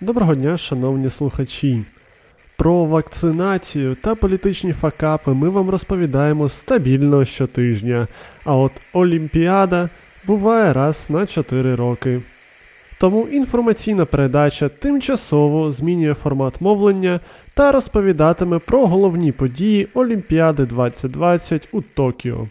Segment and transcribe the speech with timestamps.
[0.00, 1.84] Доброго дня, шановні слухачі.
[2.56, 8.08] Про вакцинацію та політичні факапи ми вам розповідаємо стабільно щотижня,
[8.44, 9.88] а от Олімпіада
[10.26, 12.20] буває раз на 4 роки.
[13.00, 17.20] Тому інформаційна передача тимчасово змінює формат мовлення
[17.54, 22.48] та розповідатиме про головні події Олімпіади 2020 у Токіо.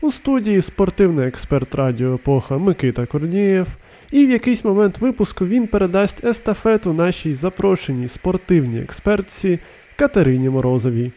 [0.00, 3.66] У студії спортивний експерт радіо Епоха Микита Корнієв,
[4.10, 9.58] і в якийсь момент випуску він передасть естафету нашій запрошеній спортивній експертці
[9.96, 11.12] Катерині Морозовій.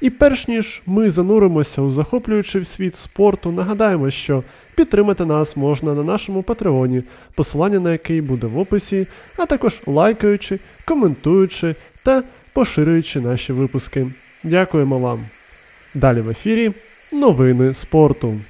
[0.00, 4.42] І перш ніж ми зануримося у захоплюючий світ спорту, нагадаємо, що
[4.74, 7.02] підтримати нас можна на нашому патреоні,
[7.34, 14.06] посилання на який буде в описі, а також лайкаючи, коментуючи та поширюючи наші випуски.
[14.44, 15.26] Дякуємо вам!
[15.94, 16.72] Далі в ефірі
[17.12, 18.40] новини спорту.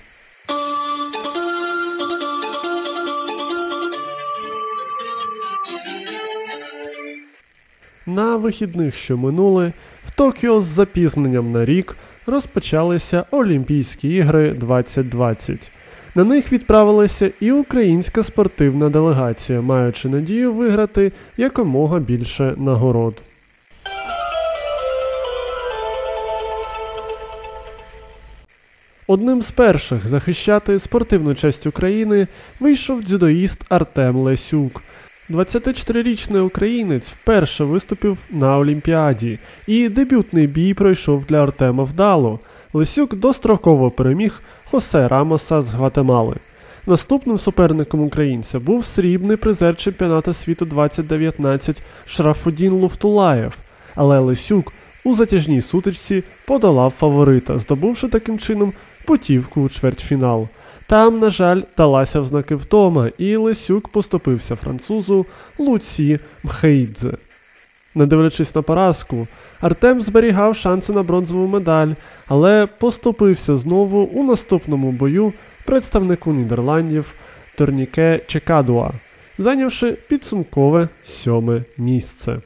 [8.11, 9.73] На вихідних, що минули,
[10.05, 15.71] в Токіо з запізненням на рік розпочалися Олімпійські ігри 2020.
[16.15, 23.23] На них відправилася і українська спортивна делегація, маючи надію виграти якомога більше нагород.
[29.07, 32.27] Одним з перших захищати спортивну честь України
[32.61, 34.83] вийшов дзюдоїст Артем Лесюк.
[35.31, 42.41] 24-річний українець вперше виступив на Олімпіаді, і дебютний бій пройшов для Артема вдало.
[42.73, 46.37] Лисюк достроково переміг Хосе Рамоса з Гватемали.
[46.87, 53.57] Наступним суперником українця був срібний призер чемпіонату світу 2019 Шрафудін Луфтулаєв,
[53.95, 54.73] але Лисюк
[55.05, 58.73] у затяжній сутичці подолав фаворита, здобувши таким чином
[59.05, 60.49] путівку у чвертьфінал.
[60.87, 65.27] Там, на жаль, далася в знаки втома, і Лисюк поступився французу
[65.59, 67.13] Луці Мхейдзе.
[67.95, 69.27] Не дивлячись на поразку,
[69.61, 71.95] Артем зберігав шанси на бронзову медаль,
[72.27, 75.33] але поступився знову у наступному бою
[75.65, 77.15] представнику Нідерландів
[77.57, 78.91] Торніке Чекадуа,
[79.39, 82.41] зайнявши підсумкове сьоме місце.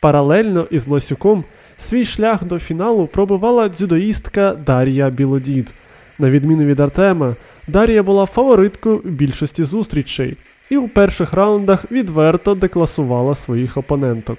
[0.00, 1.44] Паралельно із Лосюком
[1.78, 5.74] свій шлях до фіналу пробивала дзюдоїстка Дар'я Білодід.
[6.18, 7.34] На відміну від Артема,
[7.68, 10.36] Дар'я була фавориткою в більшості зустрічей
[10.70, 14.38] і у перших раундах відверто декласувала своїх опоненток.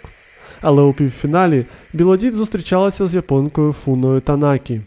[0.61, 4.81] Але у півфіналі Білодід зустрічалася з японкою Фуною Танакі.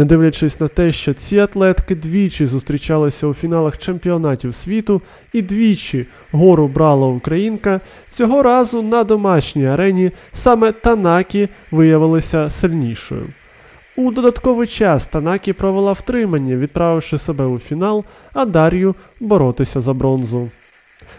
[0.00, 5.02] Не дивлячись на те, що ці атлетки двічі зустрічалися у фіналах чемпіонатів світу
[5.32, 13.26] і двічі гору брала українка, цього разу на домашній арені саме Танакі виявилася сильнішою.
[13.96, 20.50] У додатковий час Танакі провела втримання, відправивши себе у фінал, а Дар'ю боротися за бронзу.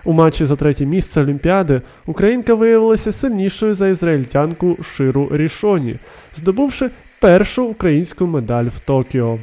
[0.03, 5.95] У матчі за третє місце Олімпіади Українка виявилася сильнішою за ізраїльтянку Ширу Рішоні,
[6.35, 6.89] здобувши
[7.21, 9.39] першу українську медаль в Токіо.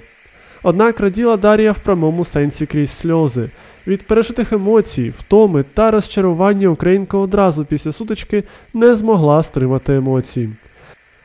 [0.62, 3.50] Однак раділа Дар'я в прямому сенсі крізь сльози.
[3.86, 8.44] Від пережитих емоцій, втоми та розчарування Українка одразу після сутички
[8.74, 10.48] не змогла стримати емоцій.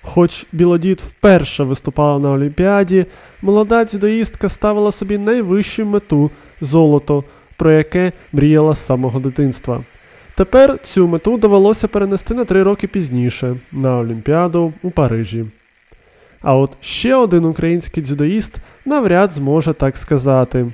[0.02, 3.06] Хоч Білодід вперше виступала на Олімпіаді,
[3.41, 6.31] молода дзюдоїстка ставила собі найвищу мету
[6.62, 7.24] золото,
[7.58, 9.84] про яке мріяла з самого дитинства.
[10.35, 15.46] Тепер цю мету довелося перенести на три роки пізніше на Олімпіаду у Парижі.
[16.44, 18.56] А от ще один український дзюдоїст
[18.86, 20.66] навряд зможе так сказати.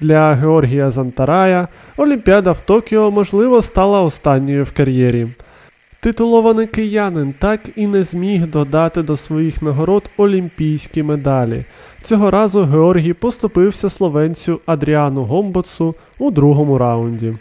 [0.00, 5.28] Для Георгія Зантарая Олімпіада в Токіо, можливо, стала останньою в кар'єрі.
[6.00, 11.64] Титулований киянин так і не зміг додати до своїх нагород олімпійські медалі.
[12.02, 17.34] Цього разу Георгій поступився словенцю Адріану Гомбоцу у другому раунді.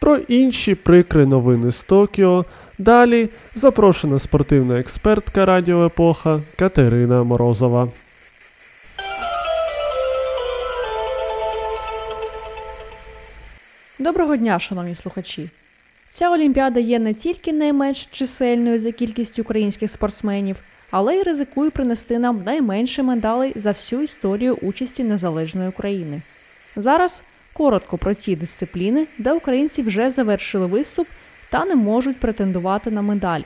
[0.00, 2.44] Про інші прикри новини з Токіо
[2.78, 7.88] далі запрошена спортивна експертка Радіо Епоха Катерина Морозова.
[13.98, 15.50] Доброго дня, шановні слухачі.
[16.10, 22.18] Ця олімпіада є не тільки найменш чисельною за кількістю українських спортсменів, але й ризикує принести
[22.18, 26.22] нам найменше медалей за всю історію участі незалежної України.
[26.76, 27.22] Зараз
[27.52, 31.08] коротко про ці дисципліни, де українці вже завершили виступ
[31.50, 33.42] та не можуть претендувати на медаль.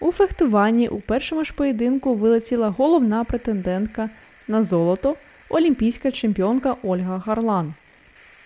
[0.00, 4.10] У фехтуванні у першому ж поєдинку вилетіла головна претендентка
[4.48, 5.16] на золото
[5.48, 7.74] олімпійська чемпіонка Ольга Гарлан.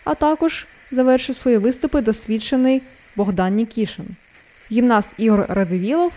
[0.04, 2.82] А також завершив свої виступи досвідчений
[3.16, 4.06] Богдан Нікішин.
[4.72, 6.12] Гімнаст Ігор Радивілов,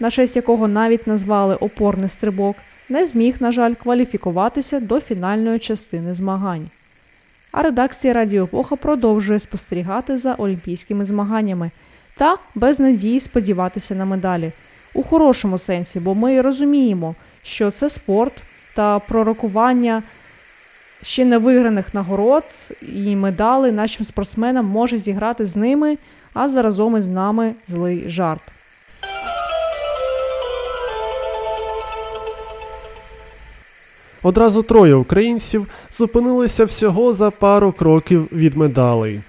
[0.00, 2.56] на честь якого навіть назвали опорний стрибок,
[2.88, 6.70] не зміг, на жаль, кваліфікуватися до фінальної частини змагань.
[7.52, 11.70] А редакція Радіо Епоха продовжує спостерігати за олімпійськими змаганнями
[12.16, 14.52] та без надії сподіватися на медалі.
[14.94, 18.42] У хорошому сенсі, бо ми розуміємо, що це спорт
[18.74, 20.02] та пророкування
[21.02, 22.44] ще не виграних нагород
[22.82, 25.98] і медали нашим спортсменам може зіграти з ними,
[26.34, 28.42] а заразом із нами злий жарт.
[34.22, 35.66] Одразу троє українців
[35.98, 39.20] зупинилися всього за пару кроків від медалей.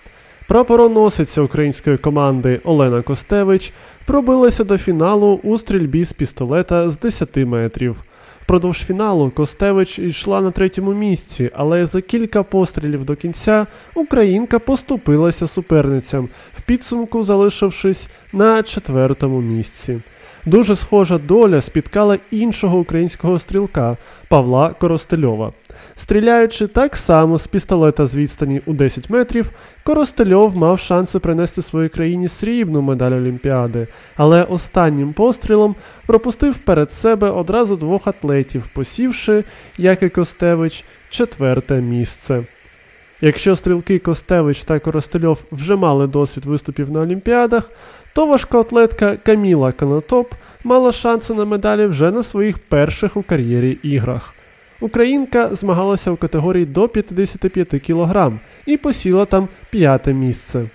[0.48, 3.74] Прапороносиця української команди Олена Костевич
[4.06, 7.96] пробилася до фіналу у стрільбі з пістолета з 10 метрів.
[8.44, 15.48] Впродовж фіналу Костевич йшла на третьому місці, але за кілька пострілів до кінця українка поступилася
[15.48, 20.02] суперницям, в підсумку залишившись на четвертому місці.
[20.46, 23.98] Дуже схожа доля спіткала іншого українського стрілка
[24.28, 25.54] Павла Коростельова.
[25.96, 29.50] Стріляючи так само з пістолета з відстані у 10 метрів,
[29.84, 35.76] Коростельов мав шанси принести своїй країні срібну медаль Олімпіади, але останнім пострілом
[36.08, 39.44] пропустив перед себе одразу двох атлетів, посівши,
[39.78, 42.44] як і Костевич, четверте місце.
[43.26, 47.72] Якщо стрілки Костевич та Коростельов вже мали досвід виступів на Олімпіадах,
[48.14, 50.34] то важкоатлетка Каміла Конотоп
[50.64, 54.34] мала шанси на медалі вже на своїх перших у кар'єрі іграх.
[54.82, 58.32] Українка змагалася в категорії до 55 кг
[58.66, 60.70] і посіла там п'яте місце.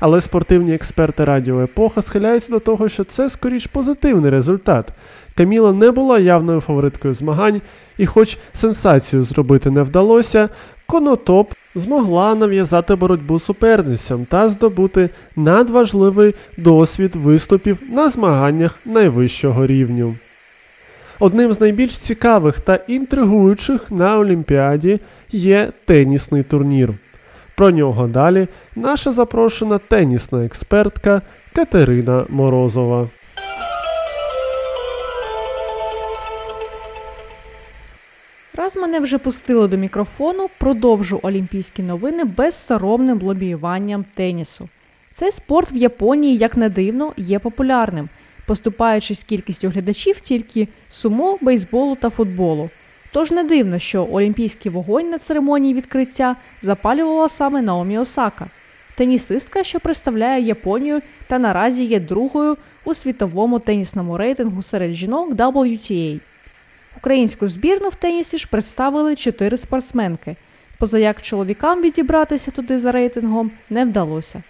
[0.00, 4.92] Але спортивні експерти Радіо Епоха схиляються до того, що це скоріш позитивний результат.
[5.34, 7.60] Каміла не була явною фавориткою змагань,
[7.98, 10.48] і, хоч сенсацію зробити не вдалося,
[10.86, 20.16] Конотоп змогла нав'язати боротьбу суперницям та здобути надважливий досвід виступів на змаганнях найвищого рівню.
[21.20, 25.00] Одним з найбільш цікавих та інтригуючих на Олімпіаді
[25.30, 26.94] є тенісний турнір.
[27.56, 31.22] Про нього далі наша запрошена тенісна експертка
[31.52, 33.08] Катерина Морозова.
[38.56, 44.68] Раз мене вже пустили до мікрофону, продовжу олімпійські новини безсоромним лобіюванням тенісу.
[45.12, 48.08] Цей спорт в Японії, як не дивно, є популярним,
[48.46, 52.70] поступаючись кількістю глядачів тільки сумо, бейсболу та футболу.
[53.12, 58.46] Тож не дивно, що олімпійський вогонь на церемонії відкриття запалювала саме Наомі Осака,
[58.96, 66.20] тенісистка, що представляє Японію та наразі є другою у світовому тенісному рейтингу серед жінок WTA.
[66.96, 70.36] Українську збірну в тенісі ж представили чотири спортсменки,
[70.78, 74.42] поза як чоловікам відібратися туди за рейтингом не вдалося.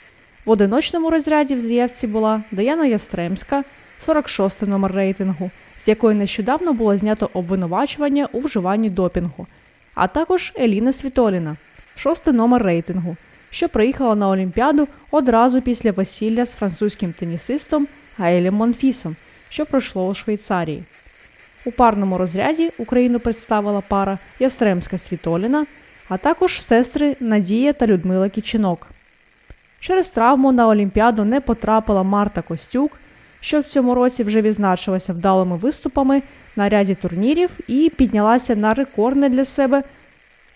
[0.44, 3.64] В одиночному розряді в заявці була Даяна Ястремська,
[3.99, 9.47] 46 номер рейтингу, з якої нещодавно було знято обвинувачування у вживанні допінгу,
[9.94, 11.56] а також Еліна Світоліна,
[11.94, 13.17] 6 номер рейтингу,
[13.50, 17.88] що приїхала на Олімпіаду одразу після весілля з французьким тенісистом
[18.19, 19.17] Гаелем Монфісом,
[19.49, 20.85] що пройшло у Швейцарії.
[21.64, 25.66] У парному розряді Україну представила пара Ястремська Світоліна,
[26.08, 28.88] а також сестри Надія та Людмила Кічинок.
[29.81, 33.00] Через травму на Олімпіаду не потрапила Марта Костюк,
[33.40, 36.23] що в цьому році вже відзначилася вдалими виступами
[36.56, 39.83] на ряді турнірів і піднялася на рекордне для себе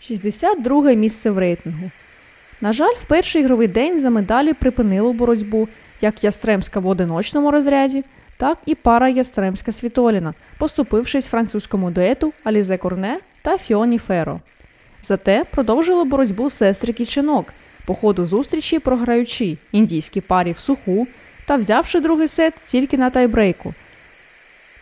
[0.00, 1.90] 62 місце в рейтингу.
[2.60, 5.68] На жаль, в перший ігровий день за медалі припинило боротьбу
[6.00, 8.04] як Ястремська в одиночному розряді,
[8.38, 14.40] так і пара Ястремська Світоліна, поступившись французькому дуету Алізе Корне та Фіоні Феро.
[15.02, 17.52] Зате продовжили боротьбу сестри Кічинок,
[17.86, 21.06] по ходу зустрічі програючи індійській парі в суху
[21.46, 23.74] та взявши другий сет тільки на тайбрейку.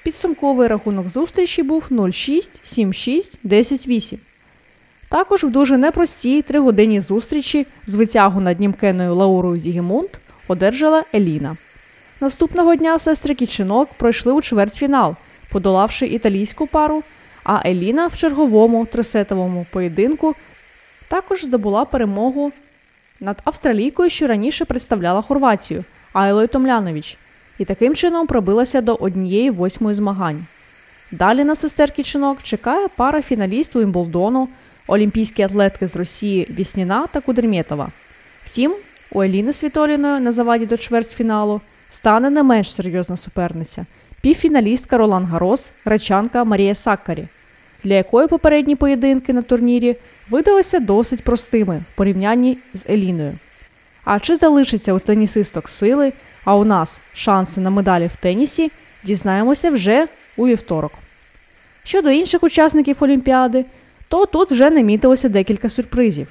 [0.03, 4.19] Підсумковий рахунок зустрічі був 0-6, 7-6, 10-8.
[5.09, 10.09] Також в дуже непростій тригодинній зустрічі з витягу над німкеною Лаурою Зігімунд
[10.49, 11.57] одержала Еліна.
[12.21, 15.15] Наступного дня сестри Кічинок пройшли у чвертьфінал,
[15.51, 17.03] подолавши італійську пару,
[17.45, 20.35] а Еліна в черговому трисетовому поєдинку
[21.09, 22.53] також здобула перемогу
[23.21, 27.19] над австралійкою, що раніше представляла Хорватію Айлою Томлянович,
[27.59, 30.47] і таким чином пробилася до однієї восьмої змагань.
[31.11, 34.49] Далі на сестер Кічинок чекає пара фіналіст Уімблдону,
[34.87, 37.89] олімпійські атлетки з Росії Вісніна та Кудермєтова.
[38.45, 38.75] Втім,
[39.13, 43.87] у Еліни Світоліної на заваді до чвертьфіналу стане не менш серйозна суперниця
[44.27, 47.29] півфіналістка Ролан Гарос, гречанка Марія Саккарі,
[47.85, 49.97] для якої попередні поєдинки на турнірі
[50.31, 53.39] видалися досить простими в порівнянні з Еліною.
[54.05, 56.13] А чи залишиться у тенісисток сили,
[56.45, 58.73] а у нас шанси на медалі в тенісі,
[59.05, 60.93] дізнаємося вже у вівторок.
[61.85, 63.65] Щодо інших учасників Олімпіади,
[64.09, 66.29] то тут вже намітилося декілька сюрпризів.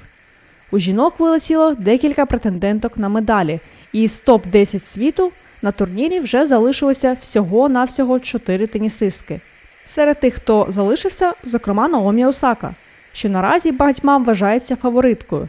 [0.70, 3.60] У жінок вилетіло декілька претенденток на медалі,
[3.92, 5.32] і з топ-10 світу
[5.62, 9.40] на турнірі вже залишилося всього-навсього 4 тенісистки.
[9.86, 12.74] Серед тих, хто залишився, зокрема Наомі Осака,
[13.12, 15.48] що наразі багатьма вважається фавориткою,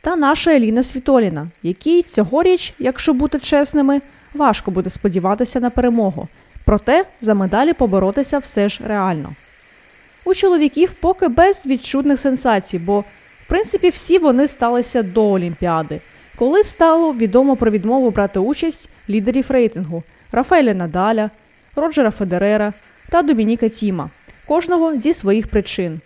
[0.00, 4.00] та наша Еліна Світоліна, якій цьогоріч, якщо бути чесними,
[4.34, 6.28] важко буде сподіватися на перемогу.
[6.64, 9.34] Проте за медалі поборотися все ж реально.
[10.24, 13.00] У чоловіків поки без відчутних сенсацій, бо,
[13.44, 16.00] в принципі, всі вони сталися до Олімпіади,
[16.38, 20.02] коли стало відомо про відмову брати участь лідерів рейтингу
[20.32, 21.30] Рафаеля Надаля,
[21.76, 22.72] Роджера Федерера
[23.10, 24.10] та Домініка Тіма,
[24.46, 26.00] кожного зі своїх причин.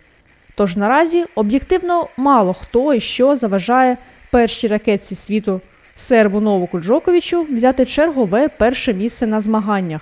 [0.55, 3.97] Тож наразі об'єктивно мало хто і що заважає
[4.31, 5.61] першій ракетці світу
[5.95, 10.01] сербу Новаку Джоковичу взяти чергове перше місце на змаганнях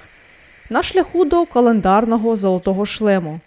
[0.69, 3.39] на шляху до календарного золотого шлему.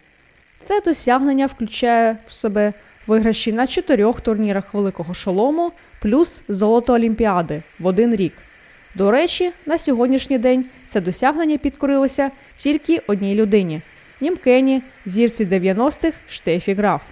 [0.64, 2.72] Це досягнення включає в себе
[3.06, 8.32] виграші на чотирьох турнірах Великого Шолому плюс золото Олімпіади в один рік.
[8.94, 13.82] До речі, на сьогоднішній день це досягнення підкорилося тільки одній людині
[14.20, 17.02] німкені зірці 90-х Штефі Граф.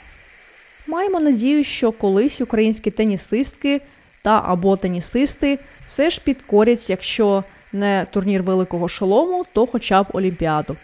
[0.87, 3.81] Маємо надію, що колись українські тенісистки
[4.23, 10.77] та або тенісисти все ж підкорять, якщо не турнір Великого Шолому, то хоча б Олімпіаду.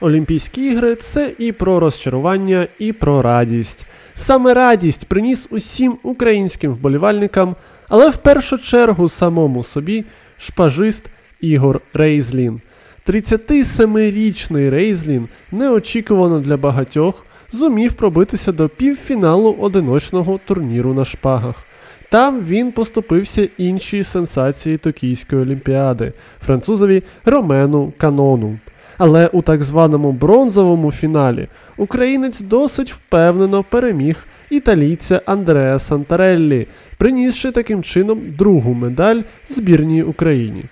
[0.00, 3.86] Олімпійські ігри це і про розчарування, і про радість.
[4.14, 7.56] Саме радість приніс усім українським вболівальникам,
[7.88, 10.04] але в першу чергу самому собі
[10.38, 11.04] шпажист
[11.40, 12.60] Ігор Рейзлін.
[13.06, 21.64] 37-річний Рейзлін неочікувано для багатьох зумів пробитися до півфіналу одиночного турніру на шпагах.
[22.10, 26.12] Там він поступився іншій сенсації Токійської олімпіади
[26.46, 28.58] французові Ромену Канону.
[28.98, 36.66] Але у так званому бронзовому фіналі українець досить впевнено переміг італійця Андреа Сантареллі,
[36.98, 40.64] принісши таким чином другу медаль збірній Україні.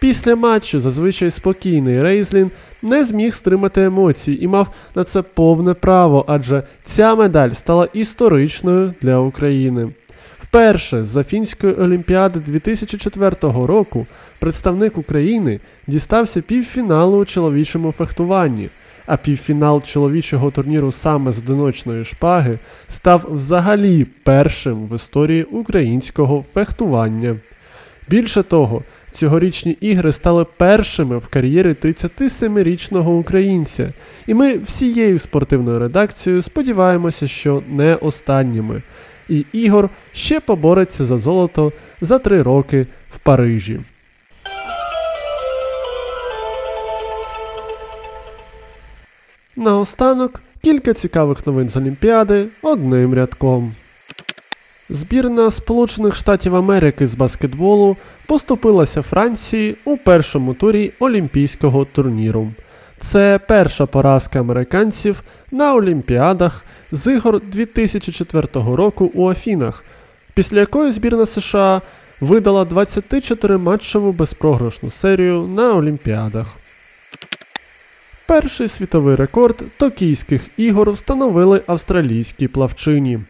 [0.00, 2.50] Після матчу зазвичай спокійний Рейзлін
[2.82, 8.94] не зміг стримати емоцій і мав на це повне право, адже ця медаль стала історичною
[9.00, 9.90] для України.
[10.48, 14.06] Вперше з Афінської олімпіади 2004 року
[14.38, 18.70] представник України дістався півфіналу у чоловічому фехтуванні,
[19.06, 27.36] а півфінал чоловічого турніру саме з одиночної шпаги став взагалі першим в історії українського фехтування.
[28.08, 33.92] Більше того, цьогорічні ігри стали першими в кар'єрі 37-річного українця,
[34.26, 38.82] і ми всією спортивною редакцією сподіваємося, що не останніми.
[39.28, 43.80] І Ігор ще побореться за золото за три роки в Парижі.
[49.56, 53.74] Наостанок кілька цікавих новин з Олімпіади одним рядком.
[54.90, 62.48] Збірна Сполучених Штатів Америки з баскетболу поступилася Франції у першому турі Олімпійського турніру.
[63.00, 69.84] Це перша поразка американців на Олімпіадах з ігор 2004 року у Афінах,
[70.34, 71.82] після якої збірна США
[72.20, 76.56] видала 24-матчеву безпрограшну серію на Олімпіадах.
[78.28, 83.20] Перший світовий рекорд токійських ігор встановили австралійські плавчині.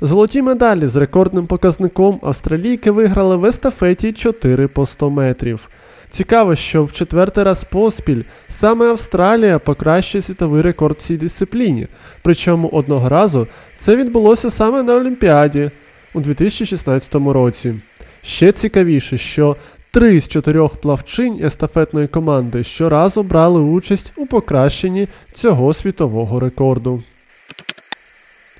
[0.00, 5.68] Золоті медалі з рекордним показником австралійки виграли в естафеті 4 по 100 метрів.
[6.10, 11.88] Цікаво, що в четвертий раз поспіль саме Австралія покращує світовий рекорд в цій дисципліні.
[12.22, 13.46] Причому одного разу
[13.78, 15.70] це відбулося саме на Олімпіаді
[16.14, 17.74] у 2016 році.
[18.22, 19.56] Ще цікавіше, що
[19.90, 27.02] три з чотирьох плавчинь естафетної команди щоразу брали участь у покращенні цього світового рекорду.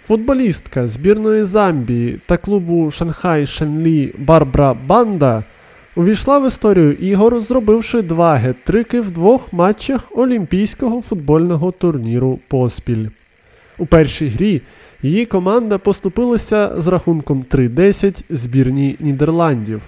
[0.06, 5.44] Футболістка збірної Замбії та клубу Шанхай Шенлі Барбра Банда
[5.96, 13.08] увійшла в історію ігор, зробивши два гет-трики в двох матчах Олімпійського футбольного турніру поспіль.
[13.78, 14.62] У першій грі
[15.02, 19.82] її команда поступилася з рахунком 3-10 збірній Нідерландів.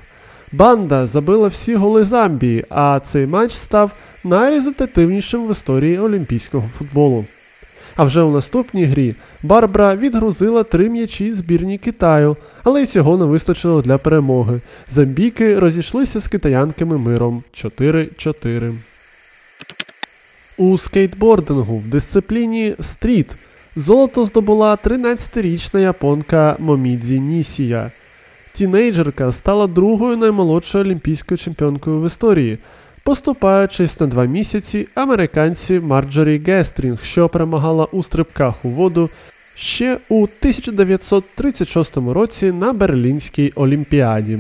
[0.52, 3.92] Банда забила всі голи Замбії, а цей матч став
[4.24, 7.24] найрезультативнішим в історії олімпійського футболу.
[7.96, 13.24] А вже у наступній грі Барбара відгрузила три м'ячі збірні Китаю, але й цього не
[13.24, 14.60] вистачило для перемоги.
[14.88, 18.74] Замбійки розійшлися з китаянками миром 4-4.
[20.56, 23.36] У скейтбордингу в дисципліні стріт
[23.76, 27.92] Золото здобула 13-річна японка Момідзі Нісія.
[28.58, 32.58] Тінейджерка стала другою наймолодшою олімпійською чемпіонкою в історії,
[33.02, 39.10] поступаючись на два місяці американці Марджорі Гестрінг, що перемагала у стрибках у воду
[39.54, 44.38] ще у 1936 році на Берлінській Олімпіаді.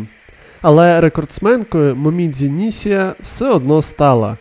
[0.62, 4.36] Але рекордсменкою Момідзі Нісія все одно стала.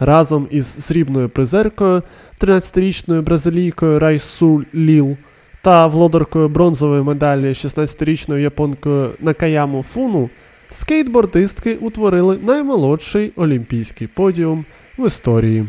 [0.00, 2.02] Разом із срібною призеркою,
[2.40, 5.16] 13-річною бразилійкою Райсу Леал
[5.62, 10.30] та володаркою бронзової медалі 16-річною японкою Накаяму Фуну,
[10.70, 14.64] скейтбордистки утворили наймолодший олімпійський подіум
[14.98, 15.66] в історії.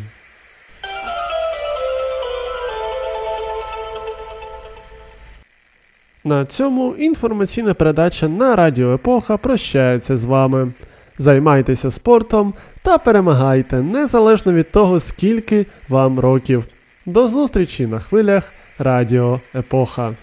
[6.24, 10.72] На цьому інформаційна передача на Радіо Епоха прощається з вами.
[11.18, 16.73] Займайтеся спортом та перемагайте незалежно від того, скільки вам років.
[17.06, 20.16] До зустрічі на хвилях Радіо Епоха.